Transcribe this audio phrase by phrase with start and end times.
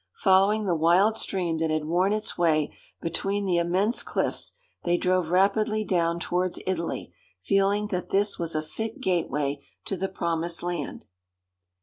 [0.15, 5.29] Following the wild stream that had worn its way between the immense cliffs, they drove
[5.29, 11.05] rapidly down towards Italy, feeling that this was a fit gateway to the promised land.